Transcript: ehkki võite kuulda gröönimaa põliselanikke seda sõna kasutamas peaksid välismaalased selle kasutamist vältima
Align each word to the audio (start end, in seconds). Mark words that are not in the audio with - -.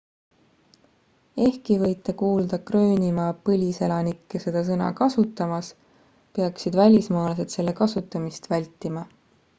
ehkki 1.47 1.75
võite 1.81 2.15
kuulda 2.21 2.59
gröönimaa 2.69 3.27
põliselanikke 3.49 4.41
seda 4.47 4.65
sõna 4.71 4.89
kasutamas 5.03 5.71
peaksid 6.39 6.83
välismaalased 6.83 7.57
selle 7.59 7.79
kasutamist 7.83 8.55
vältima 8.57 9.09